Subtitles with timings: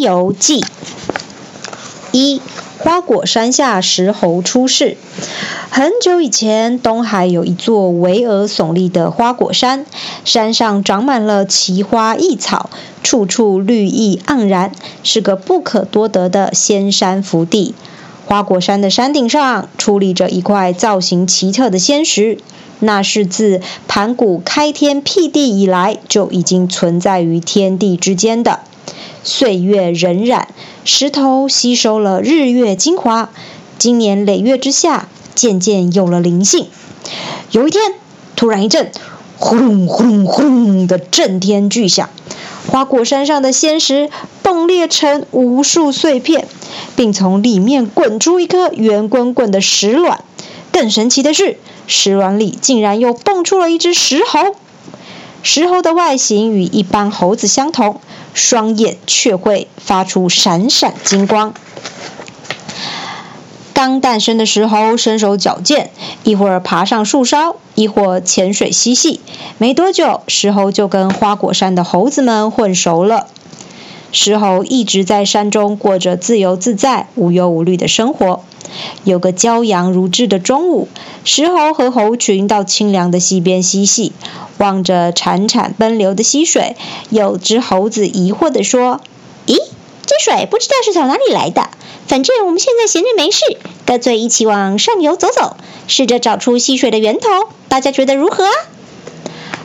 [0.00, 0.62] 西游记》
[2.10, 2.40] 一
[2.78, 4.96] 花果山下石猴出世。
[5.68, 9.84] 很久以前，东海有一座巍峨耸立的花果山，
[10.24, 12.70] 山上长满了奇花异草，
[13.02, 17.74] 处处绿意盎然，是个不可多得的仙山福地。
[18.24, 22.38] 花果山的山顶上矗立着一块造型奇特的仙石，
[22.78, 28.60] 那是自盘古开天辟地以来就已经存在于天地之间的。
[29.22, 30.44] 岁月荏苒，
[30.84, 33.30] 石头吸收了日月精华，
[33.78, 35.08] 经年累月之下。
[35.32, 36.66] 渐渐有了灵性。
[37.50, 37.94] 有一天，
[38.36, 38.90] 突然一阵
[39.38, 42.10] 呼隆呼隆呼隆的震天巨响，
[42.66, 44.10] 花果山上的仙石
[44.42, 46.46] 崩裂成无数碎片，
[46.94, 50.24] 并从里面滚出一颗圆滚滚的石卵。
[50.72, 54.56] 更神奇的是，石卵里竟然又蹦出了一只石猴。
[55.42, 58.00] 石猴的外形与一般猴子相同，
[58.34, 61.54] 双眼却会发出闪闪金光。
[63.72, 65.90] 刚诞生的石猴，身手矫健，
[66.22, 69.20] 一会儿爬上树梢，一会儿潜水嬉戏。
[69.56, 73.26] 没多久，石猴就跟花果山的猴子们混熟了。
[74.12, 78.44] 石猴一直在山中过着自由自在、无忧无虑的生活。
[79.04, 80.88] 有个骄阳如织的中午，
[81.24, 84.12] 石猴和猴群到清凉的溪边嬉戏，
[84.58, 86.76] 望着潺潺奔流的溪水，
[87.08, 89.00] 有只猴子疑惑地说
[89.46, 89.56] ：“咦，
[90.06, 91.70] 这水不知道是从哪里来的？”
[92.06, 93.40] 反正我们现在闲着没事，
[93.86, 97.28] 干脆一起往上游走走，试着找出溪水的源头。
[97.68, 98.44] 大家觉得如何？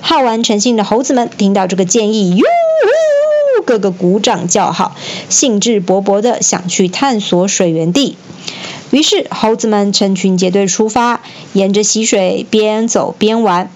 [0.00, 2.44] 好玩成性的猴子们听到这个建议，哟，
[3.62, 4.94] 个个鼓掌叫好，
[5.30, 8.16] 兴致勃勃地想去探索水源地。
[8.90, 11.22] 于是，猴子们成群结队出发，
[11.54, 13.70] 沿着溪水边走边玩。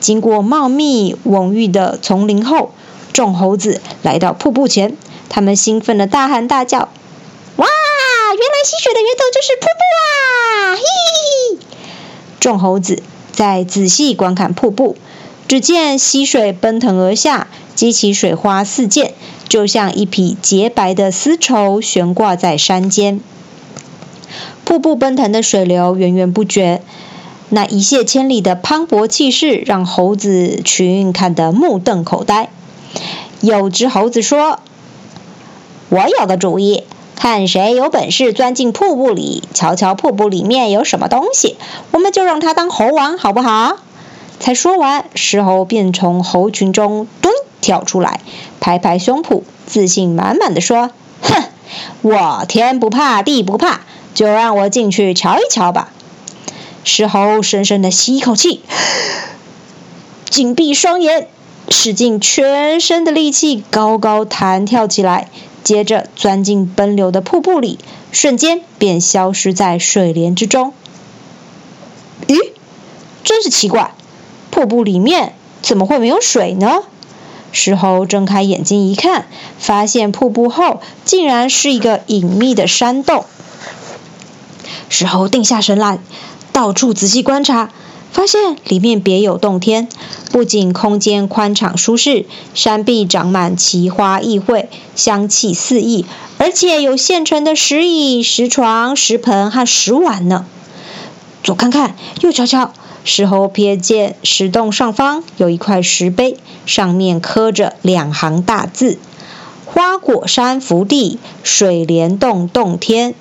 [0.00, 2.72] 经过茂密蓊郁的丛林后，
[3.12, 4.96] 众猴子来到瀑布前，
[5.28, 6.88] 他们兴奋地大喊大叫。
[7.56, 10.76] 哇原来溪水的源头就是瀑布啊！
[10.76, 11.58] 嘿，
[12.40, 13.02] 众猴子
[13.32, 14.96] 在仔细观看瀑布，
[15.48, 19.12] 只见溪水奔腾而下，激起水花四溅，
[19.48, 23.20] 就像一匹洁白的丝绸悬挂在山间。
[24.64, 26.82] 瀑布奔腾的水流源源不绝，
[27.48, 32.50] 那一泻千里的磅礴气势让猴子群看得目瞪口呆。
[33.40, 34.58] 有只猴子说
[35.90, 36.82] ：“我有个主意。”
[37.14, 41.56] 看谁有本事钻进瀑布里，瞧瞧瀑布里面有什么东西，
[41.92, 43.78] 我们就让他当猴王，好不好？
[44.38, 48.20] 才说完，石猴便从猴群中蹲跳出来，
[48.60, 50.90] 拍拍胸脯，自信满满的说
[51.22, 51.44] ：“哼，
[52.02, 53.80] 我天不怕地不怕，
[54.14, 55.90] 就让我进去瞧一瞧吧。”
[56.84, 58.60] 石猴深深的吸一口气，
[60.30, 61.28] 紧闭双眼，
[61.68, 65.28] 使尽全身的力气，高高弹跳起来。
[65.64, 67.80] 接着钻进奔流的瀑布里，
[68.12, 70.72] 瞬间便消失在水帘之中。
[72.28, 72.36] 咦，
[73.24, 73.92] 真是奇怪，
[74.56, 76.78] 瀑布里面怎么会没有水呢？
[77.52, 79.26] 石猴睁开眼睛一看，
[79.58, 83.26] 发现瀑布后竟然是一个隐秘的山洞。
[84.88, 85.98] 石猴定下神来，
[86.54, 87.68] 到处仔细观察。
[88.12, 89.88] 发现里面别有洞天，
[90.32, 92.24] 不仅空间宽敞舒适，
[92.54, 96.06] 山壁长满奇花异卉，香气四溢，
[96.38, 100.46] 而且有现成的石椅、石床、石盆和石碗呢。
[101.42, 102.72] 左看看，右瞧瞧，
[103.08, 108.98] 石猴瞥见石洞上方有一块石碑，上面刻着两行大字
[109.64, 113.14] ：“花果山福地，水帘洞洞天。”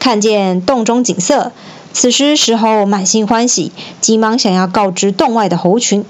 [0.00, 1.52] 看见洞中景色。
[1.92, 6.04] 此时，石猴满心欢喜，急忙想要告知洞外的猴群。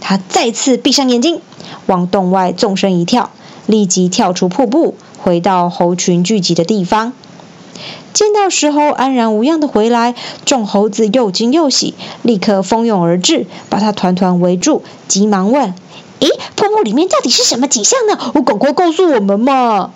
[0.00, 1.40] 他再次闭上眼睛，
[1.86, 3.30] 往洞外纵身一跳，
[3.66, 7.12] 立即跳出瀑布，回到猴群聚集的地方。
[8.12, 15.74] 见到石猴安然无恙的回来，众猴子又惊又喜，立刻蜂拥而至，把他团团围住，急忙问
[16.18, 18.32] ：“咦，瀑布里面到底是什么景象呢？
[18.34, 19.92] 我赶快告诉我们嘛！”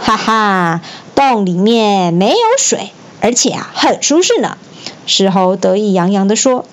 [0.00, 0.80] 哈哈，
[1.14, 2.90] 洞里面没有水，
[3.20, 4.56] 而且啊，很舒适呢。
[5.04, 6.64] 石猴得意洋洋地说：“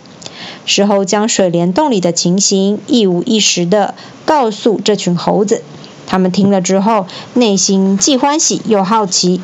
[0.65, 3.93] 石猴将水帘洞里的情形一五一十地
[4.25, 5.63] 告诉这群猴子。
[6.07, 7.05] 他们听了之后，
[7.35, 9.41] 内心既欢喜又好奇。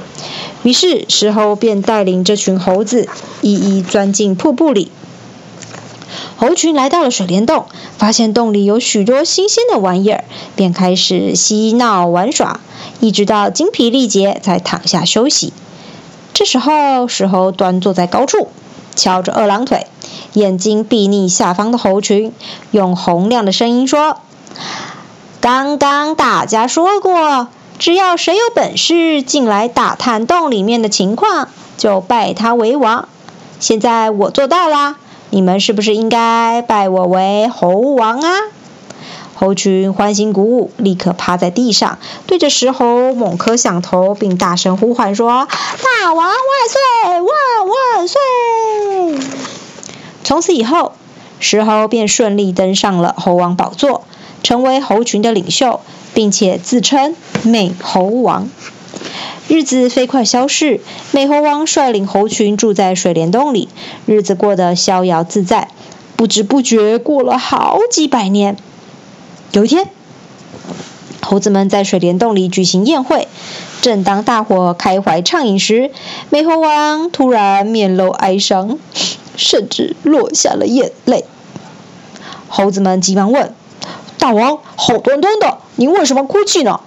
[0.63, 3.07] 于是，石猴便带领这群猴子
[3.41, 4.89] 一一钻进瀑布里。
[6.37, 7.65] 猴群来到了水帘洞，
[7.97, 10.23] 发现洞里有许多新鲜的玩意儿，
[10.55, 12.59] 便开始嬉闹玩耍，
[12.99, 15.53] 一直到精疲力竭才躺下休息。
[16.33, 18.47] 这时候，石猴端坐在高处。
[18.95, 19.87] 翘着二郎腿，
[20.33, 22.31] 眼睛睥睨下方的猴群，
[22.69, 24.17] 用洪亮的声音说
[25.43, 33.09] ：“刚刚大家说过，只要谁有本事进来打探洞里面的情况，就拜他为王。
[33.59, 34.95] 现在我做到啦，
[35.31, 38.37] 你们是不是应该拜我为猴王啊？
[39.35, 45.49] 猴群欢欣鼓舞，立刻趴在地上，对着石猴猛磕响头，并大声呼唤说
[45.83, 46.35] ：“大王万
[46.69, 47.19] 岁！
[47.19, 47.27] 万
[47.97, 49.27] 万岁！”
[50.23, 50.93] 从此以后，
[51.41, 54.05] 石猴便顺利登上了猴王宝座，
[54.43, 55.79] 成为猴群的领袖，
[56.13, 58.49] 并且自称美猴王。
[59.47, 60.81] 日子飞快消逝，
[61.11, 63.69] 美猴王率领猴群住在水帘洞里，
[64.05, 65.69] 日子过得逍遥自在。
[66.15, 68.55] 不知不觉过了好几百年。
[69.51, 69.89] 有一天，
[71.21, 73.27] 猴子们在水帘洞里举行宴会。
[73.81, 75.91] 正当大伙开怀畅饮时，
[76.29, 78.79] 美猴王突然面露哀伤，
[79.35, 81.25] 甚至落下了眼泪。
[82.47, 83.53] 猴子们急忙问
[84.23, 86.79] ：“大王，好端端的，您为什么哭泣呢？”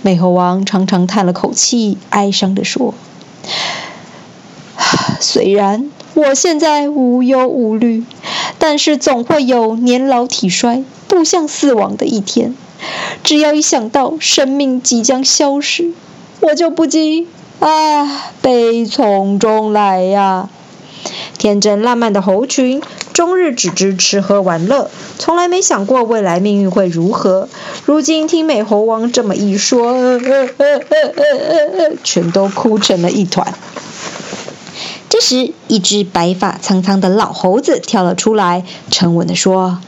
[0.00, 2.94] 美猴王长长叹了口气，哀伤地说
[5.20, 8.04] ：“虽然我现在无忧无虑，
[8.58, 12.56] 但是总会有年老体衰。”步向死亡的一天，
[13.22, 15.92] 只要一想到生命即将消失，
[16.40, 17.28] 我就不禁
[17.58, 20.48] 啊悲从中来呀！
[21.36, 22.80] 天真烂漫的猴群，
[23.20, 27.50] 终日只知吃喝玩乐，从来没想过未来命运会如何。
[27.84, 30.18] 如今听美猴王这么一说，
[32.02, 33.52] 全都哭成了一团。
[35.10, 39.80] 这时，一只白发苍苍的老猴子跳了出来，沉稳地说。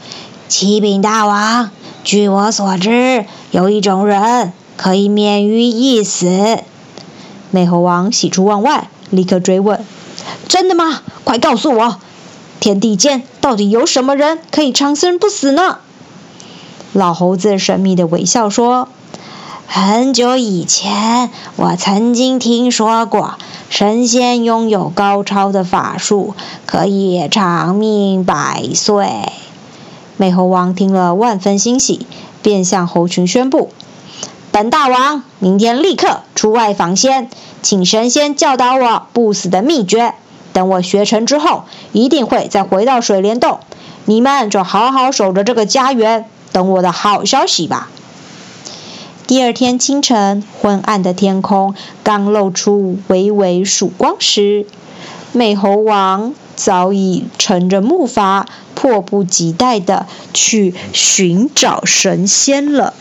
[0.47, 1.71] 启禀大王，
[2.03, 6.59] 据我所知，有一种人可以免于一死。
[7.49, 9.83] 美猴王喜出望外，立刻追问
[10.47, 11.01] ：“真的吗？
[11.23, 11.97] 快告诉我，
[12.63, 15.79] 天地间到底有什么人可以长生不死呢？”
[16.93, 18.87] 老猴子神秘的微笑说
[19.67, 23.33] ：“很久以前，我曾经听说过，
[23.67, 29.09] 神仙拥有高超的法术，可以长命百岁。”
[30.15, 32.07] 美猴王听了，万分欣喜，
[32.41, 33.71] 便向猴群宣布
[34.53, 37.29] ：“本大王明天立刻出外访仙，
[37.61, 40.13] 请神仙教导我不死的秘诀。
[40.53, 43.59] 等我学成之后，一定会再回到水帘洞。
[44.05, 47.89] 你们就好好守着这个家园，等我的好消息吧。”
[49.27, 54.65] 第二天清晨，昏暗的天空刚露出微微曙光时，
[55.31, 58.45] 美猴王早已乘着木筏。
[58.75, 62.93] 迫不及待地去寻找神仙了。